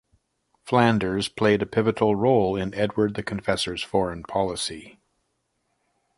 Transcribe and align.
Flanders 0.65 1.27
played 1.27 1.61
a 1.61 1.67
pivotal 1.67 2.15
role 2.15 2.55
in 2.55 2.73
Edward 2.73 3.13
the 3.13 3.21
Confessor's 3.21 3.83
foreign 3.83 4.23
policy. 4.23 4.97